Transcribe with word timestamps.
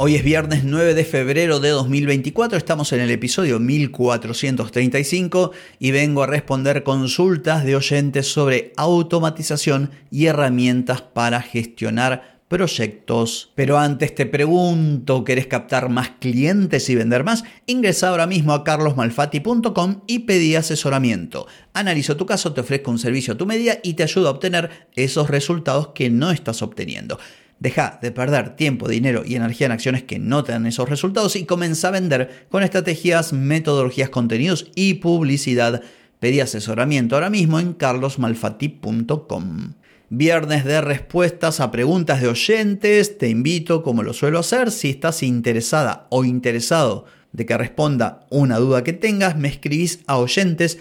Hoy 0.00 0.14
es 0.14 0.22
viernes 0.22 0.62
9 0.62 0.94
de 0.94 1.04
febrero 1.04 1.58
de 1.58 1.70
2024, 1.70 2.56
estamos 2.56 2.92
en 2.92 3.00
el 3.00 3.10
episodio 3.10 3.58
1435 3.58 5.50
y 5.80 5.90
vengo 5.90 6.22
a 6.22 6.28
responder 6.28 6.84
consultas 6.84 7.64
de 7.64 7.74
oyentes 7.74 8.30
sobre 8.30 8.72
automatización 8.76 9.90
y 10.12 10.26
herramientas 10.26 11.02
para 11.02 11.42
gestionar 11.42 12.38
proyectos. 12.46 13.50
Pero 13.56 13.76
antes 13.76 14.14
te 14.14 14.24
pregunto, 14.26 15.24
¿querés 15.24 15.48
captar 15.48 15.88
más 15.88 16.10
clientes 16.20 16.88
y 16.90 16.94
vender 16.94 17.24
más? 17.24 17.42
Ingresa 17.66 18.10
ahora 18.10 18.28
mismo 18.28 18.52
a 18.52 18.62
carlosmalfati.com 18.62 20.02
y 20.06 20.20
pedí 20.20 20.54
asesoramiento. 20.54 21.48
Analizo 21.72 22.16
tu 22.16 22.24
caso, 22.24 22.52
te 22.52 22.60
ofrezco 22.60 22.92
un 22.92 23.00
servicio 23.00 23.34
a 23.34 23.36
tu 23.36 23.46
medida 23.46 23.78
y 23.82 23.94
te 23.94 24.04
ayudo 24.04 24.28
a 24.28 24.30
obtener 24.30 24.70
esos 24.94 25.28
resultados 25.28 25.88
que 25.88 26.08
no 26.08 26.30
estás 26.30 26.62
obteniendo. 26.62 27.18
Deja 27.60 27.98
de 28.00 28.12
perder 28.12 28.56
tiempo, 28.56 28.88
dinero 28.88 29.24
y 29.26 29.34
energía 29.34 29.66
en 29.66 29.72
acciones 29.72 30.04
que 30.04 30.20
no 30.20 30.44
te 30.44 30.52
dan 30.52 30.66
esos 30.66 30.88
resultados 30.88 31.34
y 31.34 31.44
comienza 31.44 31.88
a 31.88 31.92
vender 31.92 32.46
con 32.50 32.62
estrategias, 32.62 33.32
metodologías, 33.32 34.10
contenidos 34.10 34.70
y 34.76 34.94
publicidad. 34.94 35.82
Pedí 36.20 36.40
asesoramiento 36.40 37.16
ahora 37.16 37.30
mismo 37.30 37.58
en 37.58 37.72
carlosmalfati.com. 37.72 39.72
Viernes 40.10 40.64
de 40.64 40.80
respuestas 40.80 41.60
a 41.60 41.70
preguntas 41.70 42.22
de 42.22 42.28
oyentes. 42.28 43.18
Te 43.18 43.28
invito, 43.28 43.82
como 43.82 44.02
lo 44.02 44.14
suelo 44.14 44.38
hacer, 44.38 44.70
si 44.70 44.88
estás 44.90 45.22
interesada 45.22 46.06
o 46.10 46.24
interesado 46.24 47.04
de 47.32 47.44
que 47.44 47.58
responda 47.58 48.26
una 48.30 48.58
duda 48.58 48.84
que 48.84 48.92
tengas, 48.92 49.36
me 49.36 49.48
escribís 49.48 50.00
a 50.06 50.18
oyentes 50.18 50.78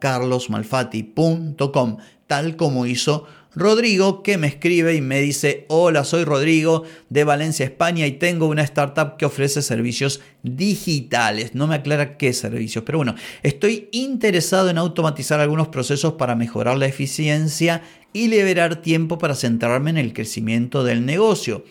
carlosmalfati.com, 0.00 1.96
tal 2.26 2.56
como 2.56 2.86
hizo 2.86 3.26
Rodrigo 3.56 4.22
que 4.22 4.36
me 4.36 4.48
escribe 4.48 4.94
y 4.94 5.00
me 5.00 5.18
dice, 5.22 5.64
hola, 5.68 6.04
soy 6.04 6.24
Rodrigo 6.24 6.84
de 7.08 7.24
Valencia, 7.24 7.64
España 7.64 8.06
y 8.06 8.12
tengo 8.12 8.48
una 8.48 8.62
startup 8.62 9.16
que 9.16 9.24
ofrece 9.24 9.62
servicios 9.62 10.20
digitales. 10.42 11.54
No 11.54 11.66
me 11.66 11.76
aclara 11.76 12.18
qué 12.18 12.34
servicios, 12.34 12.84
pero 12.84 12.98
bueno, 12.98 13.14
estoy 13.42 13.88
interesado 13.92 14.68
en 14.68 14.76
automatizar 14.76 15.40
algunos 15.40 15.68
procesos 15.68 16.12
para 16.12 16.34
mejorar 16.34 16.76
la 16.76 16.84
eficiencia 16.84 17.80
y 18.12 18.28
liberar 18.28 18.82
tiempo 18.82 19.16
para 19.16 19.34
centrarme 19.34 19.88
en 19.88 19.96
el 19.96 20.12
crecimiento 20.12 20.84
del 20.84 21.06
negocio. 21.06 21.64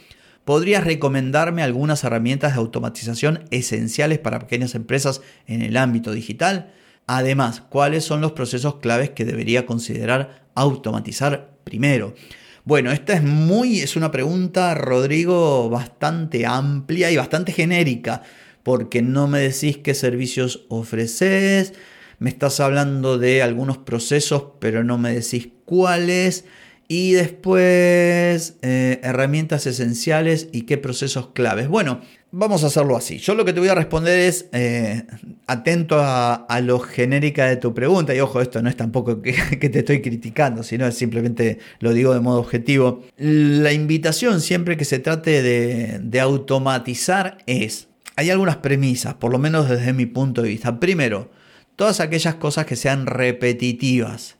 ¿Podrías 0.43 0.85
recomendarme 0.85 1.61
algunas 1.61 2.03
herramientas 2.03 2.53
de 2.53 2.61
automatización 2.61 3.43
esenciales 3.51 4.17
para 4.17 4.39
pequeñas 4.39 4.73
empresas 4.73 5.21
en 5.45 5.61
el 5.61 5.77
ámbito 5.77 6.13
digital? 6.13 6.73
Además, 7.05 7.61
¿cuáles 7.69 8.03
son 8.03 8.21
los 8.21 8.31
procesos 8.31 8.77
claves 8.77 9.11
que 9.11 9.23
debería 9.23 9.67
considerar 9.67 10.47
automatizar 10.55 11.54
primero? 11.65 12.15
Bueno, 12.63 12.93
esta 12.93 13.13
es 13.13 13.23
muy, 13.23 13.81
es 13.81 13.97
una 13.97 14.11
pregunta, 14.11 14.73
Rodrigo, 14.73 15.69
bastante 15.69 16.45
amplia 16.45 17.11
y 17.11 17.17
bastante 17.17 17.51
genérica, 17.51 18.23
porque 18.63 19.01
no 19.01 19.27
me 19.27 19.39
decís 19.39 19.77
qué 19.77 19.93
servicios 19.93 20.65
ofreces, 20.69 21.73
me 22.17 22.29
estás 22.29 22.59
hablando 22.59 23.17
de 23.17 23.43
algunos 23.43 23.77
procesos, 23.77 24.43
pero 24.59 24.83
no 24.83 24.97
me 24.97 25.13
decís 25.13 25.49
cuáles. 25.65 26.45
Y 26.87 27.13
después, 27.13 28.57
eh, 28.61 28.99
herramientas 29.03 29.65
esenciales 29.65 30.49
y 30.51 30.61
qué 30.61 30.77
procesos 30.77 31.29
claves. 31.33 31.67
Bueno, 31.67 32.01
vamos 32.37 32.65
a 32.65 32.67
hacerlo 32.67 32.97
así. 32.97 33.17
Yo 33.17 33.33
lo 33.33 33.45
que 33.45 33.53
te 33.53 33.61
voy 33.61 33.69
a 33.69 33.75
responder 33.75 34.19
es 34.19 34.47
eh, 34.51 35.03
atento 35.47 35.97
a, 35.99 36.59
lo 36.61 36.79
genérica 36.79 37.45
de 37.45 37.55
tu 37.55 37.73
pregunta. 37.73 38.13
Y 38.13 38.19
ojo, 38.19 38.41
esto 38.41 38.61
no 38.61 38.69
es 38.69 38.75
tampoco 38.75 39.21
que, 39.21 39.31
te 39.69 39.79
estoy 39.79 40.01
criticando, 40.01 40.61
sino 40.61 40.91
simplemente 40.91 41.59
lo 41.79 41.93
digo 41.93 42.13
de 42.13 42.19
modo 42.19 42.39
objetivo. 42.39 43.03
La 43.17 43.71
invitación 43.71 44.41
siempre 44.41 44.75
que 44.75 44.83
se 44.83 44.99
trate 44.99 45.41
de, 45.41 45.99
de 46.01 46.19
automatizar 46.19 47.37
es, 47.45 47.87
hay 48.17 48.29
algunas 48.29 48.57
premisas, 48.57 49.13
por 49.13 49.31
lo 49.31 49.39
menos 49.39 49.69
desde 49.69 49.93
mi 49.93 50.05
punto 50.05 50.41
de 50.41 50.49
vista. 50.49 50.79
Primero, 50.79 51.31
todas 51.77 52.01
aquellas 52.01 52.35
cosas 52.35 52.65
que 52.65 52.75
sean 52.75 53.05
repetitivas. 53.05 54.35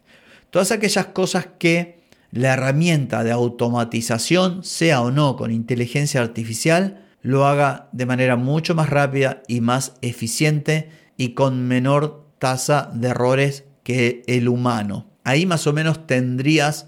Todas 0.49 0.71
aquellas 0.71 1.07
cosas 1.07 1.47
que 1.57 1.99
la 2.31 2.53
herramienta 2.53 3.23
de 3.23 3.31
automatización, 3.31 4.65
sea 4.65 5.01
o 5.01 5.11
no 5.11 5.37
con 5.37 5.51
inteligencia 5.51 6.21
artificial, 6.21 7.04
lo 7.25 7.47
haga 7.47 7.89
de 7.91 8.05
manera 8.05 8.35
mucho 8.35 8.75
más 8.75 8.91
rápida 8.91 9.41
y 9.47 9.59
más 9.59 9.93
eficiente 10.03 10.89
y 11.17 11.29
con 11.29 11.67
menor 11.67 12.23
tasa 12.37 12.91
de 12.93 13.07
errores 13.07 13.63
que 13.81 14.21
el 14.27 14.47
humano. 14.47 15.09
Ahí 15.23 15.47
más 15.47 15.65
o 15.65 15.73
menos 15.73 16.05
tendrías 16.05 16.87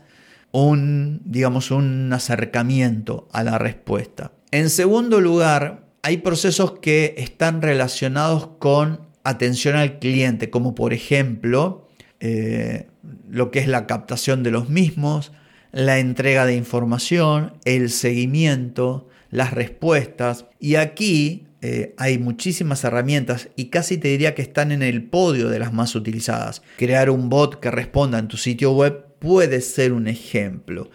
un, 0.52 1.22
digamos, 1.26 1.72
un 1.72 2.14
acercamiento 2.14 3.28
a 3.31 3.44
la 3.44 3.58
respuesta. 3.58 4.31
En 4.52 4.70
segundo 4.70 5.22
lugar, 5.22 5.88
hay 6.03 6.18
procesos 6.18 6.74
que 6.81 7.16
están 7.18 7.64
relacionados 7.64 8.46
con 8.59 9.08
atención 9.24 9.76
al 9.76 9.97
cliente, 9.97 10.52
como 10.52 10.76
por 10.76 10.94
ejemplo 10.94 11.88
eh, 12.20 12.86
lo 13.28 13.50
que 13.50 13.58
es 13.58 13.68
la 13.68 13.88
captación 13.88 14.44
de 14.44 14.52
los 14.52 14.70
mismos, 14.70 15.31
la 15.72 15.97
entrega 15.97 16.46
de 16.46 16.53
información, 16.53 17.53
el 17.66 17.90
seguimiento, 17.90 19.08
las 19.30 19.54
respuestas. 19.54 20.46
Y 20.60 20.76
aquí 20.76 21.48
eh, 21.62 21.96
hay 21.98 22.18
muchísimas 22.18 22.84
herramientas 22.84 23.50
y 23.56 23.66
casi 23.66 23.98
te 23.98 24.10
diría 24.10 24.36
que 24.36 24.42
están 24.42 24.72
en 24.72 24.84
el 24.84 25.04
podio 25.04 25.50
de 25.50 25.60
las 25.60 25.74
más 25.74 25.96
utilizadas. 25.96 26.62
Crear 26.78 27.10
un 27.10 27.30
bot 27.30 27.60
que 27.60 27.72
responda 27.72 28.20
en 28.20 28.28
tu 28.28 28.38
sitio 28.38 28.74
web 28.74 29.06
puede 29.20 29.62
ser 29.62 29.94
un 29.94 30.08
ejemplo. 30.08 30.90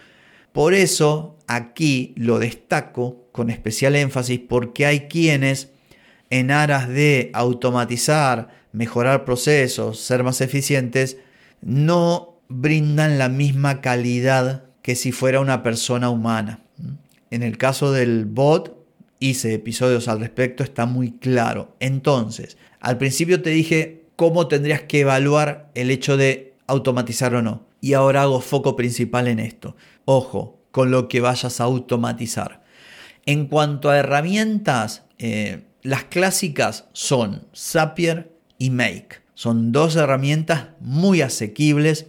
Por 0.52 0.74
eso 0.74 1.38
aquí 1.46 2.14
lo 2.16 2.38
destaco 2.38 3.28
con 3.32 3.50
especial 3.50 3.96
énfasis 3.96 4.40
porque 4.48 4.86
hay 4.86 5.00
quienes 5.08 5.70
en 6.30 6.50
aras 6.50 6.88
de 6.88 7.30
automatizar, 7.34 8.48
mejorar 8.72 9.24
procesos, 9.24 10.00
ser 10.00 10.22
más 10.22 10.40
eficientes, 10.40 11.18
no 11.60 12.40
brindan 12.48 13.18
la 13.18 13.28
misma 13.28 13.80
calidad 13.80 14.64
que 14.82 14.94
si 14.94 15.12
fuera 15.12 15.40
una 15.40 15.62
persona 15.62 16.08
humana. 16.08 16.61
En 17.32 17.42
el 17.42 17.56
caso 17.56 17.92
del 17.92 18.26
bot, 18.26 18.76
hice 19.18 19.54
episodios 19.54 20.06
al 20.06 20.20
respecto, 20.20 20.62
está 20.62 20.84
muy 20.84 21.12
claro. 21.12 21.74
Entonces, 21.80 22.58
al 22.78 22.98
principio 22.98 23.40
te 23.40 23.48
dije 23.48 24.04
cómo 24.16 24.48
tendrías 24.48 24.82
que 24.82 25.00
evaluar 25.00 25.70
el 25.74 25.90
hecho 25.90 26.18
de 26.18 26.52
automatizar 26.66 27.34
o 27.34 27.40
no. 27.40 27.64
Y 27.80 27.94
ahora 27.94 28.20
hago 28.20 28.42
foco 28.42 28.76
principal 28.76 29.28
en 29.28 29.38
esto. 29.38 29.76
Ojo 30.04 30.60
con 30.72 30.90
lo 30.90 31.08
que 31.08 31.22
vayas 31.22 31.58
a 31.58 31.64
automatizar. 31.64 32.64
En 33.24 33.46
cuanto 33.46 33.88
a 33.88 33.96
herramientas, 33.96 35.04
eh, 35.18 35.62
las 35.80 36.04
clásicas 36.04 36.84
son 36.92 37.46
Zapier 37.56 38.30
y 38.58 38.68
Make. 38.68 39.22
Son 39.32 39.72
dos 39.72 39.96
herramientas 39.96 40.68
muy 40.80 41.22
asequibles 41.22 42.08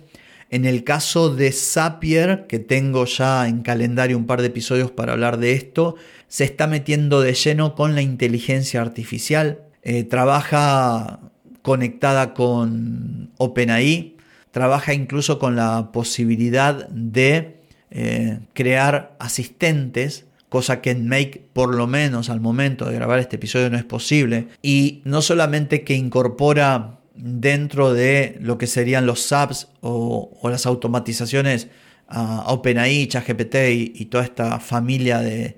en 0.53 0.65
el 0.65 0.83
caso 0.83 1.33
de 1.33 1.51
Zapier, 1.51 2.45
que 2.45 2.59
tengo 2.59 3.05
ya 3.05 3.47
en 3.47 3.63
calendario 3.63 4.15
un 4.15 4.27
par 4.27 4.41
de 4.41 4.49
episodios 4.49 4.91
para 4.91 5.13
hablar 5.13 5.39
de 5.39 5.53
esto, 5.53 5.95
se 6.27 6.43
está 6.43 6.67
metiendo 6.67 7.21
de 7.21 7.33
lleno 7.33 7.73
con 7.73 7.95
la 7.95 8.03
inteligencia 8.03 8.79
artificial. 8.79 9.61
Eh, 9.81 10.03
trabaja 10.03 11.21
conectada 11.63 12.35
con 12.35 13.31
OpenAI, 13.37 14.15
trabaja 14.51 14.93
incluso 14.93 15.39
con 15.39 15.55
la 15.55 15.91
posibilidad 15.91 16.87
de 16.89 17.57
eh, 17.89 18.37
crear 18.53 19.15
asistentes, 19.17 20.27
cosa 20.49 20.81
que 20.81 20.91
en 20.91 21.07
Make 21.07 21.47
por 21.51 21.73
lo 21.73 21.87
menos 21.87 22.29
al 22.29 22.41
momento 22.41 22.85
de 22.85 22.93
grabar 22.93 23.17
este 23.17 23.37
episodio 23.37 23.71
no 23.71 23.77
es 23.77 23.85
posible. 23.85 24.49
Y 24.61 25.01
no 25.03 25.23
solamente 25.23 25.83
que 25.83 25.95
incorpora 25.95 26.99
dentro 27.15 27.93
de 27.93 28.37
lo 28.41 28.57
que 28.57 28.67
serían 28.67 29.05
los 29.05 29.21
subs 29.21 29.67
o, 29.81 30.39
las 30.43 30.65
automatizaciones 30.65 31.67
a 32.07 32.51
OpenAI, 32.51 33.07
ChatGPT 33.07 33.55
y, 33.55 33.93
y, 33.95 34.05
toda 34.05 34.23
esta 34.23 34.59
familia 34.59 35.19
de, 35.19 35.57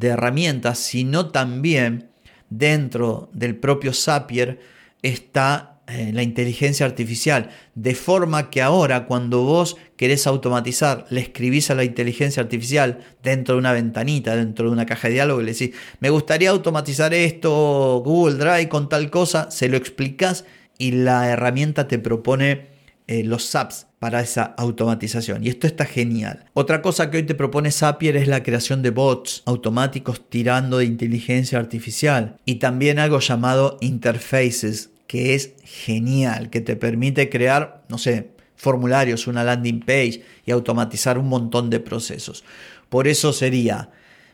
herramientas, 0.00 0.78
sino 0.78 1.30
también 1.30 2.10
dentro 2.50 3.30
del 3.32 3.56
propio 3.56 3.92
Zapier 3.92 4.60
está 5.02 5.78
eh, 5.88 6.12
la 6.12 6.22
inteligencia 6.22 6.84
artificial, 6.84 7.48
de 7.74 7.94
forma 7.94 8.50
que 8.50 8.60
ahora 8.60 9.06
cuando 9.06 9.42
vos 9.44 9.78
querés 9.96 10.26
automatizar, 10.26 11.06
le 11.08 11.22
escribís 11.22 11.70
a 11.70 11.74
la 11.74 11.82
inteligencia 11.82 12.42
artificial 12.42 12.98
dentro 13.22 13.54
de 13.54 13.60
una 13.60 13.72
ventanita, 13.72 14.36
dentro 14.36 14.66
de 14.66 14.72
una 14.72 14.84
caja 14.84 15.08
de 15.08 15.14
diálogo, 15.14 15.40
y 15.40 15.46
le 15.46 15.52
decís, 15.52 15.70
me 16.00 16.10
gustaría 16.10 16.50
automatizar 16.50 17.14
esto, 17.14 18.02
Google 18.04 18.36
Drive 18.36 18.68
con 18.68 18.90
tal 18.90 19.10
cosa, 19.10 19.50
se 19.50 19.68
lo 19.70 19.78
explicás 19.78 20.44
y 20.78 20.92
la 20.92 21.28
herramienta 21.28 21.88
te 21.88 21.98
propone 21.98 22.68
eh, 23.08 23.24
los 23.24 23.44
SAPs 23.44 23.86
para 23.98 24.20
esa 24.20 24.44
automatización. 24.44 25.44
Y 25.44 25.48
esto 25.48 25.66
está 25.66 25.84
genial. 25.84 26.44
Otra 26.54 26.82
cosa 26.82 27.10
que 27.10 27.16
hoy 27.16 27.22
te 27.24 27.34
propone 27.34 27.72
Zapier 27.72 28.16
es 28.16 28.28
la 28.28 28.42
creación 28.42 28.82
de 28.82 28.90
bots 28.90 29.42
automáticos 29.44 30.28
tirando 30.28 30.78
de 30.78 30.84
inteligencia 30.84 31.58
artificial. 31.58 32.36
Y 32.44 32.56
también 32.56 32.98
algo 32.98 33.18
llamado 33.18 33.76
interfaces, 33.80 34.90
que 35.06 35.34
es 35.34 35.54
genial, 35.64 36.50
que 36.50 36.60
te 36.60 36.76
permite 36.76 37.28
crear, 37.28 37.82
no 37.88 37.98
sé, 37.98 38.30
formularios, 38.54 39.26
una 39.26 39.42
landing 39.42 39.80
page 39.80 40.22
y 40.44 40.52
automatizar 40.52 41.18
un 41.18 41.28
montón 41.28 41.70
de 41.70 41.80
procesos. 41.80 42.44
Por 42.88 43.08
eso 43.08 43.32
sería 43.32 43.90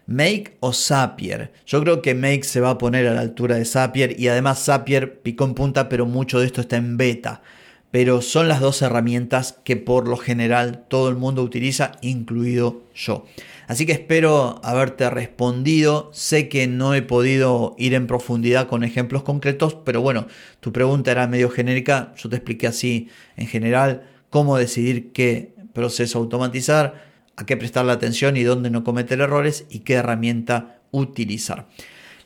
Make 0.07 0.57
o 0.61 0.73
Zapier. 0.73 1.53
Yo 1.67 1.81
creo 1.81 2.03
que 2.03 2.15
Make 2.15 2.45
se 2.45 2.61
va 2.61 2.71
a 2.71 2.79
poner 2.79 3.07
a 3.07 3.15
la 3.15 3.21
altura 3.21 3.57
de 3.57 3.65
Zapier 3.65 4.19
y 4.21 4.29
además 4.29 4.65
Zapier 4.65 5.21
picó 5.21 5.45
en 5.45 5.55
punta, 5.55 5.89
pero 5.89 6.07
mucho 6.07 6.41
de 6.41 6.47
esto 6.47 6.61
está 6.61 6.77
en 6.77 6.97
beta. 6.97 7.43
Pero 7.91 8.23
son 8.23 8.49
las 8.49 8.61
dos 8.61 8.83
herramientas 8.83 9.61
que 9.65 9.77
por 9.77 10.09
lo 10.09 10.17
general 10.17 10.85
todo 10.89 11.09
el 11.09 11.15
mundo 11.15 11.43
utiliza, 11.43 11.93
incluido 12.03 12.83
yo. 12.95 13.25
Así 13.69 13.87
que 13.87 13.93
espero 13.93 14.61
haberte 14.65 15.09
respondido. 15.11 16.11
Sé 16.13 16.49
que 16.49 16.67
no 16.67 16.95
he 16.95 17.03
podido 17.03 17.77
ir 17.79 17.95
en 17.95 18.09
profundidad 18.09 18.67
con 18.67 18.83
ejemplos 18.83 19.23
concretos, 19.23 19.75
pero 19.85 20.01
bueno, 20.01 20.27
tu 20.61 20.73
pregunta 20.73 21.13
era 21.13 21.29
medio 21.29 21.51
genérica. 21.51 22.13
Yo 22.17 22.29
te 22.29 22.37
expliqué 22.37 22.67
así 22.67 23.09
en 23.37 23.47
general 23.47 24.03
cómo 24.29 24.59
decidir 24.59 25.13
qué 25.13 25.55
proceso 25.73 26.19
automatizar, 26.19 27.14
a 27.37 27.47
qué 27.47 27.57
prestarle 27.57 27.93
atención 27.93 28.37
y 28.37 28.43
dónde 28.43 28.71
no 28.71 28.85
cometer 28.85 29.21
errores 29.21 29.67
y 29.71 29.81
qué 29.81 29.95
herramienta 29.95 30.79
utilizar. 30.91 31.67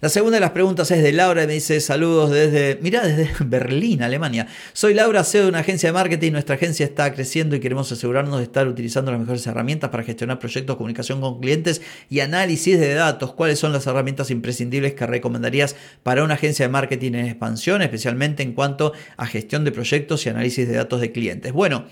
La 0.00 0.08
segunda 0.08 0.36
de 0.36 0.40
las 0.40 0.52
preguntas 0.52 0.88
es 0.92 1.02
de 1.02 1.10
Laura 1.10 1.42
y 1.42 1.48
me 1.48 1.54
dice 1.54 1.80
saludos 1.80 2.30
desde, 2.30 2.78
mira, 2.80 3.04
desde 3.04 3.32
Berlín, 3.44 4.00
Alemania. 4.00 4.46
Soy 4.72 4.94
Laura, 4.94 5.24
CEO 5.24 5.42
de 5.42 5.48
una 5.48 5.58
agencia 5.58 5.88
de 5.88 5.92
marketing. 5.92 6.30
Nuestra 6.30 6.54
agencia 6.54 6.86
está 6.86 7.12
creciendo 7.12 7.56
y 7.56 7.60
queremos 7.60 7.90
asegurarnos 7.90 8.38
de 8.38 8.44
estar 8.44 8.68
utilizando 8.68 9.10
las 9.10 9.18
mejores 9.18 9.44
herramientas 9.48 9.90
para 9.90 10.04
gestionar 10.04 10.38
proyectos, 10.38 10.76
comunicación 10.76 11.20
con 11.20 11.40
clientes 11.40 11.82
y 12.08 12.20
análisis 12.20 12.78
de 12.78 12.94
datos. 12.94 13.32
¿Cuáles 13.32 13.58
son 13.58 13.72
las 13.72 13.88
herramientas 13.88 14.30
imprescindibles 14.30 14.94
que 14.94 15.04
recomendarías 15.04 15.74
para 16.04 16.22
una 16.22 16.34
agencia 16.34 16.66
de 16.66 16.70
marketing 16.70 17.14
en 17.14 17.26
expansión, 17.26 17.82
especialmente 17.82 18.44
en 18.44 18.52
cuanto 18.52 18.92
a 19.16 19.26
gestión 19.26 19.64
de 19.64 19.72
proyectos 19.72 20.24
y 20.26 20.28
análisis 20.28 20.68
de 20.68 20.74
datos 20.74 21.00
de 21.00 21.10
clientes? 21.10 21.52
Bueno, 21.52 21.86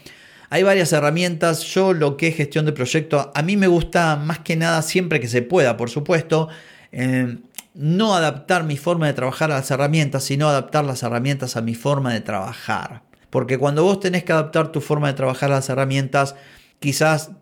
hay 0.50 0.62
varias 0.62 0.92
herramientas. 0.92 1.62
Yo 1.64 1.92
lo 1.92 2.16
que 2.16 2.28
es 2.28 2.36
gestión 2.36 2.66
de 2.66 2.72
proyectos, 2.72 3.28
a 3.34 3.42
mí 3.42 3.56
me 3.56 3.66
gusta 3.66 4.16
más 4.16 4.40
que 4.40 4.56
nada 4.56 4.82
siempre 4.82 5.20
que 5.20 5.28
se 5.28 5.42
pueda, 5.42 5.76
por 5.76 5.90
supuesto. 5.90 6.48
Eh, 6.92 7.38
no 7.74 8.14
adaptar 8.14 8.64
mi 8.64 8.76
forma 8.76 9.06
de 9.06 9.12
trabajar 9.12 9.50
a 9.50 9.56
las 9.56 9.70
herramientas, 9.70 10.24
sino 10.24 10.48
adaptar 10.48 10.84
las 10.84 11.02
herramientas 11.02 11.56
a 11.56 11.60
mi 11.60 11.74
forma 11.74 12.12
de 12.12 12.22
trabajar. 12.22 13.02
Porque 13.28 13.58
cuando 13.58 13.82
vos 13.82 14.00
tenés 14.00 14.24
que 14.24 14.32
adaptar 14.32 14.72
tu 14.72 14.80
forma 14.80 15.08
de 15.08 15.14
trabajar 15.14 15.50
a 15.52 15.56
las 15.56 15.68
herramientas, 15.68 16.36
quizás 16.78 17.32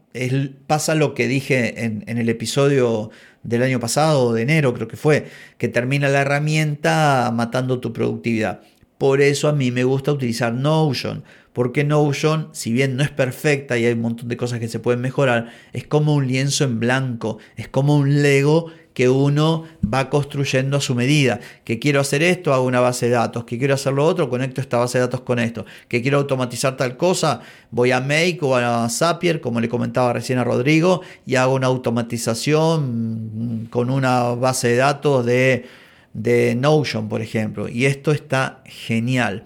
pasa 0.66 0.94
lo 0.94 1.14
que 1.14 1.28
dije 1.28 1.84
en, 1.84 2.04
en, 2.06 2.18
el 2.18 2.28
episodio 2.28 3.10
del 3.42 3.62
año 3.62 3.80
pasado, 3.80 4.32
de 4.32 4.42
enero 4.42 4.72
creo 4.72 4.88
que 4.88 4.96
fue, 4.96 5.26
que 5.58 5.68
termina 5.68 6.08
la 6.08 6.22
herramienta 6.22 7.30
matando 7.34 7.80
tu 7.80 7.92
productividad. 7.92 8.60
Por 8.96 9.20
eso 9.20 9.48
a 9.48 9.52
mí 9.52 9.70
me 9.70 9.84
gusta 9.84 10.12
utilizar 10.12 10.52
Notion, 10.52 11.24
porque 11.54 11.84
Notion, 11.84 12.48
si 12.52 12.72
bien 12.72 12.96
no 12.96 13.02
es 13.02 13.10
perfecta 13.10 13.78
y 13.78 13.86
hay 13.86 13.94
un 13.94 14.00
montón 14.00 14.28
de 14.28 14.36
cosas 14.36 14.58
que 14.58 14.68
se 14.68 14.80
pueden 14.80 15.00
mejorar, 15.00 15.50
es 15.72 15.86
como 15.86 16.14
un 16.14 16.26
lienzo 16.26 16.64
en 16.64 16.80
blanco, 16.80 17.38
es 17.56 17.68
como 17.68 17.96
un 17.96 18.22
Lego 18.22 18.66
que 18.92 19.08
uno 19.08 19.64
va 19.82 20.10
construyendo 20.10 20.76
a 20.76 20.80
su 20.80 20.94
medida. 20.94 21.40
Que 21.64 21.78
quiero 21.78 22.00
hacer 22.00 22.22
esto, 22.22 22.54
hago 22.54 22.64
una 22.64 22.80
base 22.80 23.06
de 23.06 23.12
datos. 23.12 23.44
Que 23.44 23.58
quiero 23.58 23.74
hacer 23.74 23.92
lo 23.92 24.04
otro, 24.04 24.30
conecto 24.30 24.60
esta 24.60 24.78
base 24.78 24.98
de 24.98 25.02
datos 25.02 25.20
con 25.20 25.38
esto. 25.38 25.64
Que 25.88 26.00
quiero 26.00 26.18
automatizar 26.18 26.76
tal 26.76 26.96
cosa, 26.96 27.40
voy 27.70 27.90
a 27.90 28.00
Make 28.00 28.38
o 28.42 28.56
a 28.56 28.88
Zapier, 28.88 29.40
como 29.40 29.60
le 29.60 29.68
comentaba 29.68 30.12
recién 30.12 30.38
a 30.38 30.44
Rodrigo, 30.44 31.02
y 31.26 31.36
hago 31.36 31.54
una 31.54 31.66
automatización 31.66 33.68
con 33.70 33.90
una 33.90 34.34
base 34.34 34.68
de 34.68 34.76
datos 34.76 35.26
de, 35.26 35.66
de 36.12 36.54
Notion, 36.54 37.08
por 37.08 37.20
ejemplo. 37.20 37.68
Y 37.68 37.86
esto 37.86 38.12
está 38.12 38.62
genial. 38.64 39.44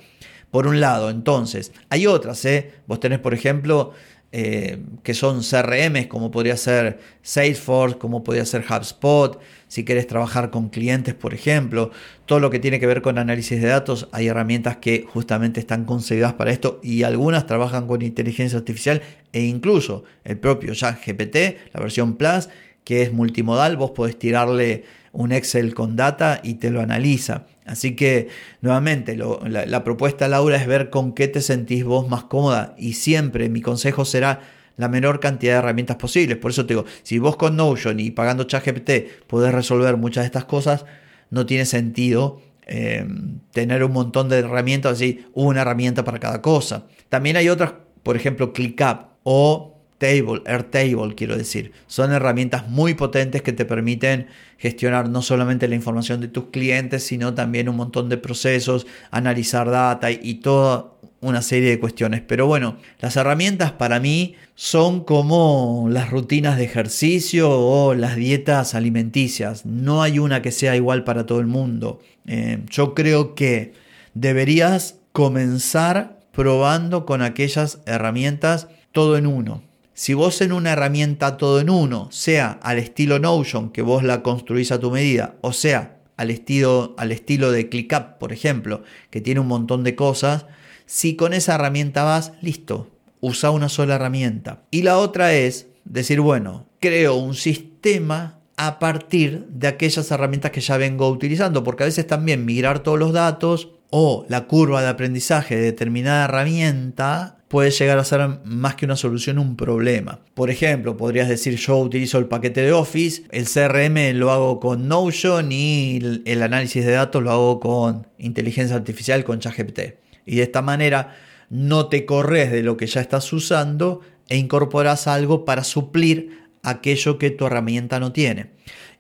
Por 0.51 0.67
un 0.67 0.81
lado, 0.81 1.11
entonces, 1.11 1.73
hay 1.91 2.07
otras, 2.07 2.45
¿eh? 2.45 2.73
Vos 2.87 3.01
tenés, 3.01 3.19
por 3.19 3.35
ejemplo, 3.35 3.93
eh, 4.31 4.83
que 5.03 5.15
son 5.15 5.43
CRMs, 5.43 6.07
como 6.07 6.31
podría 6.31 6.59
ser 6.59 6.99
Salesforce, 7.23 7.97
como 7.97 8.23
podría 8.23 8.45
ser 8.45 8.63
HubSpot, 8.69 9.41
si 9.69 9.87
quieres 9.87 10.07
trabajar 10.07 10.51
con 10.51 10.69
clientes, 10.69 11.15
por 11.15 11.33
ejemplo, 11.33 11.91
todo 12.27 12.39
lo 12.39 12.51
que 12.51 12.59
tiene 12.59 12.79
que 12.79 12.87
ver 12.87 13.01
con 13.01 13.17
análisis 13.17 13.61
de 13.63 13.69
datos, 13.69 14.07
hay 14.13 14.27
herramientas 14.27 14.77
que 14.79 15.07
justamente 15.09 15.61
están 15.61 15.87
concebidas 15.87 16.35
para 16.35 16.51
esto 16.51 16.79
y 16.83 17.05
algunas 17.05 17.47
trabajan 17.47 17.87
con 17.87 18.03
inteligencia 18.03 18.59
artificial 18.59 19.01
e 19.33 19.45
incluso 19.45 20.05
el 20.25 20.39
propio 20.39 20.75
GPT, 20.75 21.73
la 21.73 21.81
versión 21.81 22.17
Plus, 22.17 22.51
que 22.89 23.03
es 23.03 23.13
multimodal, 23.13 23.77
vos 23.77 23.91
podés 23.91 24.19
tirarle 24.19 24.85
un 25.13 25.31
Excel 25.31 25.75
con 25.75 25.95
data 25.95 26.41
y 26.43 26.55
te 26.55 26.71
lo 26.71 26.81
analiza. 26.81 27.45
Así 27.67 27.95
que 27.95 28.29
nuevamente 28.63 29.15
la, 29.15 29.85
propuesta 29.85 30.27
Laura 30.27 30.57
es 30.57 30.67
ver 30.67 30.89
con 30.89 31.13
qué 31.13 31.29
te 31.29 31.43
sentís 31.43 31.85
vos 31.85 32.09
más 32.09 32.25
cómoda 32.25 32.75
y 32.79 32.95
siempre 32.95 33.51
mi 33.51 33.61
consejo 33.61 34.07
será 34.07 34.41
la 34.79 34.89
menor 34.89 35.21
cantidad 35.21 35.53
de 35.53 35.59
herramientas 35.59 35.99
posibles. 35.99 36.39
Por 36.39 36.51
eso 36.51 36.65
te 36.65 36.73
digo, 36.73 36.87
si 37.03 37.19
vos 37.19 37.37
con 37.37 37.57
Notion 37.57 38.01
y 38.01 38.11
pagando 38.11 38.45
ChatGPT 38.45 39.27
podés 39.27 39.53
resolver 39.53 39.99
muchas 39.99 40.23
de 40.23 40.29
estas 40.29 40.47
cosas, 40.47 40.87
no 41.29 41.45
tiene 41.45 41.67
sentido 41.67 42.41
eh, 42.67 43.07
tener 43.53 43.85
un 43.85 43.93
montón 43.93 44.31
de 44.31 44.39
herramientas, 44.39 44.93
así 44.93 45.27
una 45.35 45.61
herramienta 45.61 46.05
para 46.05 46.21
cada 46.21 46.41
cosa. 46.41 46.87
También 47.11 47.37
hay 47.37 47.51
otras, 47.51 47.75
por 48.03 48.17
ejemplo, 48.17 48.55
ClickUp 48.55 49.09
o 49.25 49.78
Table, 49.99 50.43
Airtable 50.47 51.15
quiero 51.17 51.37
decir. 51.37 51.73
Son 51.89 52.13
herramientas 52.13 52.69
muy 52.69 52.95
potentes 52.95 53.43
que 53.43 53.53
te 53.53 53.65
permiten 53.65 54.29
gestionar 54.57 55.09
no 55.09 55.23
solamente 55.23 55.69
la 55.69 55.75
información 55.75 56.21
de 56.21 56.29
tus 56.29 56.47
clientes, 56.47 57.05
sino 57.05 57.35
también 57.35 57.69
un 57.69 57.77
montón 57.77 58.09
de 58.09 58.17
procesos, 58.17 58.87
analizar 59.11 59.71
data 59.71 60.11
y, 60.11 60.35
toda 60.35 60.93
una 61.21 61.43
serie 61.43 61.71
de 61.71 61.81
cuestiones. 61.81 62.23
Pero 62.27 62.47
bueno, 62.47 62.77
las 63.01 63.17
herramientas 63.17 63.73
para 63.73 63.99
mí 63.99 64.37
son 64.55 65.03
como 65.03 65.89
las 65.91 66.11
rutinas 66.11 66.57
de 66.59 66.65
ejercicio 66.65 67.51
o 67.51 67.95
las 67.95 68.15
dietas 68.15 68.77
alimenticias. 68.77 69.67
No 69.67 70.03
hay 70.03 70.21
una 70.21 70.43
que 70.43 70.53
sea 70.53 70.77
igual 70.77 71.03
para 71.03 71.27
todo 71.27 71.41
el 71.41 71.47
mundo. 71.47 71.99
Eh, 72.27 72.61
yo 72.71 72.95
creo 72.95 73.35
que 73.35 73.73
deberías 74.15 74.97
comenzar 75.11 76.21
probando 76.31 77.05
con 77.05 77.23
aquellas 77.23 77.81
herramientas 77.87 78.69
todo 78.93 79.17
en 79.17 79.27
uno. 79.27 79.68
Si 79.99 80.15
vos 80.15 80.41
en 80.43 80.53
una 80.53 80.75
herramienta 80.75 81.37
todo 81.37 81.59
en 81.59 81.69
uno, 81.69 82.07
sea 82.13 82.61
al 82.63 82.79
estilo 82.79 83.19
Notion, 83.19 83.71
que 83.71 83.83
vos 83.83 84.05
la 84.05 84.23
construís 84.23 84.71
a 84.71 84.79
tu 84.79 84.93
medida, 84.93 85.35
o 85.41 85.53
sea 85.53 85.99
al 86.17 86.31
estilo, 86.31 86.95
al 86.99 87.11
estilo 87.11 87.51
de 87.51 87.69
ClickUp, 87.69 88.17
por 88.21 88.33
ejemplo, 88.33 88.85
que 89.11 89.21
tiene 89.21 89.41
un 89.41 89.49
montón 89.49 89.83
de 89.83 89.97
cosas, 89.97 90.47
si 90.87 91.17
con 91.17 91.35
esa 91.35 91.57
herramienta 91.57 92.05
vas, 92.05 92.31
listo, 92.43 92.89
usa 93.19 93.51
una 93.51 93.69
sola 93.69 93.97
herramienta. 93.97 94.63
Y 94.71 94.83
la 94.83 94.99
otra 94.99 95.35
es 95.35 95.67
decir, 95.85 96.21
bueno, 96.21 96.69
creo 96.79 97.17
un 97.17 97.35
sistema 97.35 98.39
a 98.57 98.79
partir 98.79 99.49
de 99.49 99.67
aquellas 99.67 100.09
herramientas 100.13 100.53
que 100.53 100.61
ya 100.61 100.77
vengo 100.77 101.09
utilizando, 101.09 101.65
porque 101.65 101.83
a 101.83 101.87
veces 101.87 102.07
también 102.07 102.45
migrar 102.45 102.85
todos 102.85 103.01
los 103.01 103.13
datos 103.13 103.71
o 103.91 104.25
la 104.29 104.47
curva 104.47 104.81
de 104.81 104.91
aprendizaje 104.91 105.57
de 105.57 105.63
determinada 105.63 106.27
herramienta 106.27 107.38
puede 107.49 107.71
llegar 107.71 107.99
a 107.99 108.05
ser 108.05 108.41
más 108.45 108.75
que 108.75 108.85
una 108.85 108.97
solución 108.97 109.39
un 109.39 109.57
problema. 109.57 110.21
Por 110.35 110.51
ejemplo, 110.51 110.97
podrías 110.97 111.29
decir 111.29 111.57
yo 111.57 111.79
utilizo 111.79 112.19
el 112.19 112.27
paquete 112.27 112.63
de 112.63 112.73
Office, 112.73 113.25
el 113.31 113.47
CRM 113.47 114.17
lo 114.19 114.31
hago 114.31 114.61
con 114.61 114.87
Notion 114.87 115.51
y 115.51 115.99
el 116.25 116.43
análisis 116.43 116.85
de 116.85 116.93
datos 116.93 117.23
lo 117.23 117.31
hago 117.31 117.61
con 117.61 118.07
inteligencia 118.19 118.77
artificial 118.77 119.25
con 119.25 119.41
ChatGPT. 119.41 119.81
Y 120.27 120.37
de 120.37 120.43
esta 120.43 120.63
manera 120.63 121.17
no 121.51 121.89
te 121.89 122.05
corres 122.05 122.53
de 122.53 122.63
lo 122.63 122.77
que 122.77 122.87
ya 122.87 123.01
estás 123.01 123.33
usando 123.33 124.03
e 124.29 124.37
incorporas 124.37 125.07
algo 125.07 125.45
para 125.47 125.65
suplir 125.65 126.49
aquello 126.63 127.19
que 127.19 127.31
tu 127.31 127.47
herramienta 127.47 127.99
no 127.99 128.13
tiene. 128.13 128.51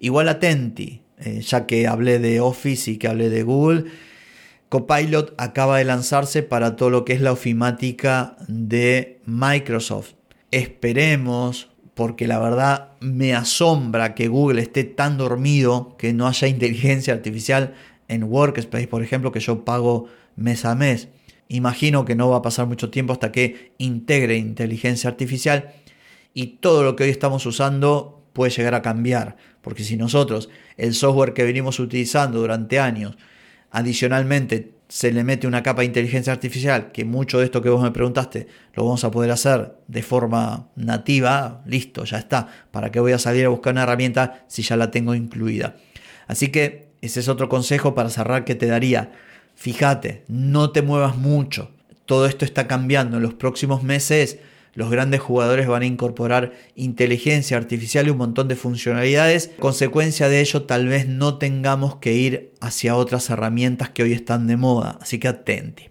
Igual 0.01 0.29
atenti, 0.29 1.03
eh, 1.19 1.43
ya 1.43 1.67
que 1.67 1.87
hablé 1.87 2.19
de 2.19 2.41
Office 2.41 2.93
y 2.93 2.97
que 2.97 3.09
hablé 3.09 3.29
de 3.29 3.43
Google, 3.43 3.85
Copilot 4.69 5.35
acaba 5.39 5.79
de 5.79 5.85
lanzarse 5.85 6.43
para 6.43 6.77
todo 6.77 6.91
lo 6.91 7.05
que 7.05 7.15
es 7.15 7.21
la 7.21 7.33
ofimática 7.33 8.37
de 8.49 9.21
Microsoft. 9.25 10.13
Esperemos, 10.51 11.71
porque 11.95 12.27
la 12.27 12.39
verdad 12.39 12.91
me 13.01 13.35
asombra 13.35 14.15
que 14.15 14.29
Google 14.29 14.61
esté 14.61 14.85
tan 14.85 15.17
dormido 15.17 15.97
que 15.97 16.13
no 16.13 16.27
haya 16.27 16.49
inteligencia 16.49 17.15
artificial 17.15 17.75
en 18.09 18.25
Workspace, 18.25 18.89
por 18.89 19.03
ejemplo, 19.03 19.33
que 19.33 19.41
yo 19.41 19.65
pago 19.65 20.07
mes 20.37 20.65
a 20.65 20.75
mes. 20.75 21.09
Imagino 21.49 22.05
que 22.05 22.15
no 22.15 22.29
va 22.29 22.39
a 22.39 22.43
pasar 22.43 22.67
mucho 22.67 22.91
tiempo 22.91 23.15
hasta 23.15 23.33
que 23.33 23.73
integre 23.79 24.37
inteligencia 24.37 25.09
artificial 25.09 25.73
y 26.35 26.59
todo 26.59 26.83
lo 26.83 26.95
que 26.95 27.05
hoy 27.05 27.11
estamos 27.11 27.47
usando 27.47 28.23
puede 28.35 28.53
llegar 28.53 28.75
a 28.75 28.83
cambiar, 28.83 29.37
porque 29.63 29.83
si 29.83 29.97
nosotros 29.97 30.51
el 30.77 30.95
software 30.95 31.33
que 31.33 31.45
venimos 31.45 31.81
utilizando 31.81 32.39
durante 32.39 32.79
años 32.79 33.17
Adicionalmente, 33.71 34.73
se 34.89 35.13
le 35.13 35.23
mete 35.23 35.47
una 35.47 35.63
capa 35.63 35.83
de 35.83 35.87
inteligencia 35.87 36.33
artificial, 36.33 36.91
que 36.93 37.05
mucho 37.05 37.39
de 37.39 37.45
esto 37.45 37.61
que 37.61 37.69
vos 37.69 37.83
me 37.83 37.91
preguntaste 37.91 38.47
lo 38.75 38.85
vamos 38.85 39.05
a 39.05 39.11
poder 39.11 39.31
hacer 39.31 39.75
de 39.87 40.03
forma 40.03 40.69
nativa, 40.77 41.63
listo, 41.67 42.05
ya 42.05 42.19
está. 42.19 42.49
¿Para 42.71 42.91
qué 42.91 43.01
voy 43.01 43.13
a 43.13 43.19
salir 43.19 43.45
a 43.45 43.51
buscar 43.51 43.75
una 43.75 43.83
herramienta 43.83 44.45
si 44.49 44.63
ya 44.63 44.77
la 44.77 44.91
tengo 44.91 45.15
incluida? 45.15 45.77
Así 46.27 46.49
que 46.49 46.89
ese 47.03 47.21
es 47.21 47.29
otro 47.29 47.49
consejo 47.49 47.95
para 47.95 48.09
cerrar 48.09 48.45
que 48.45 48.55
te 48.55 48.67
daría. 48.67 49.13
Fíjate, 49.55 50.25
no 50.29 50.71
te 50.71 50.83
muevas 50.83 51.17
mucho. 51.17 51.71
Todo 52.07 52.27
esto 52.27 52.45
está 52.45 52.67
cambiando. 52.67 53.19
En 53.19 53.23
los 53.23 53.35
próximos 53.35 53.83
meses 53.83 54.39
los 54.79 54.91
grandes 54.91 55.21
jugadores 55.21 55.67
van 55.67 55.83
a 55.83 55.87
incorporar 55.87 56.53
inteligencia 56.77 57.57
artificial 57.57 58.07
y 58.07 58.11
un 58.11 58.19
montón 58.19 58.47
de 58.47 58.55
funcionalidades. 58.55 59.51
Consecuencia 59.59 60.29
de 60.29 60.41
ello, 60.41 60.63
tal 60.63 60.87
vez 60.87 61.09
no 61.09 61.37
tengamos 61.37 61.97
que 61.97 62.13
ir 62.13 62.53
hacia 62.61 62.95
otras 62.95 63.29
herramientas 63.29 63.91
que 63.91 64.05
hoy 64.05 64.13
están 64.13 64.47
de 64.47 64.57
moda. 64.57 64.97
Así 65.03 65.19
que 65.19 65.27
atente. 65.27 65.91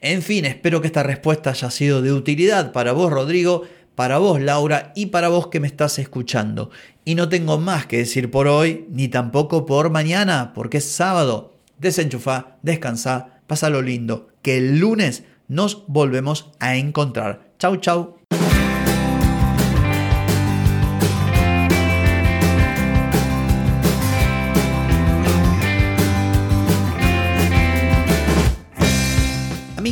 En 0.00 0.20
fin, 0.20 0.46
espero 0.46 0.80
que 0.80 0.88
esta 0.88 1.04
respuesta 1.04 1.50
haya 1.50 1.70
sido 1.70 2.02
de 2.02 2.12
utilidad 2.12 2.72
para 2.72 2.90
vos, 2.90 3.12
Rodrigo, 3.12 3.62
para 3.94 4.18
vos, 4.18 4.40
Laura, 4.40 4.92
y 4.96 5.06
para 5.06 5.28
vos 5.28 5.46
que 5.46 5.60
me 5.60 5.68
estás 5.68 6.00
escuchando. 6.00 6.70
Y 7.04 7.14
no 7.14 7.28
tengo 7.28 7.60
más 7.60 7.86
que 7.86 7.98
decir 7.98 8.32
por 8.32 8.48
hoy, 8.48 8.84
ni 8.90 9.06
tampoco 9.06 9.64
por 9.64 9.90
mañana, 9.90 10.54
porque 10.56 10.78
es 10.78 10.86
sábado. 10.86 11.54
Desenchufa, 11.78 12.56
descansa, 12.62 13.38
pasa 13.46 13.70
lo 13.70 13.80
lindo, 13.80 14.26
que 14.42 14.56
el 14.56 14.80
lunes 14.80 15.22
nos 15.46 15.84
volvemos 15.86 16.50
a 16.58 16.74
encontrar. 16.74 17.54
Chau, 17.60 17.76
chau. 17.76 18.23